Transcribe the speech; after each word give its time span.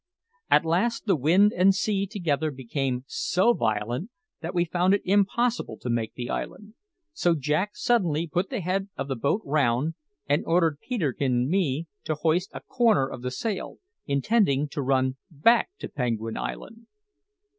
At 0.49 0.65
last 0.65 1.05
the 1.05 1.15
wind 1.15 1.53
and 1.53 1.75
sea 1.75 2.07
together 2.07 2.49
became 2.49 3.03
so 3.05 3.53
violent 3.53 4.09
that 4.41 4.55
we 4.55 4.65
found 4.65 4.95
it 4.95 5.03
impossible 5.05 5.77
to 5.77 5.91
make 5.91 6.15
the 6.15 6.27
island; 6.27 6.73
so 7.13 7.35
Jack 7.35 7.75
suddenly 7.75 8.25
put 8.25 8.49
the 8.49 8.61
head 8.61 8.89
of 8.97 9.07
the 9.07 9.15
boat 9.15 9.43
round, 9.45 9.93
and 10.27 10.43
ordered 10.47 10.79
Peterkin 10.79 11.41
and 11.41 11.49
me 11.49 11.85
to 12.05 12.15
hoist 12.15 12.49
a 12.55 12.61
corner 12.61 13.07
of 13.07 13.21
the 13.21 13.29
sail, 13.29 13.77
intending 14.07 14.67
to 14.69 14.81
run 14.81 15.17
back 15.29 15.69
to 15.77 15.87
Penguin 15.87 16.35
Island. 16.35 16.87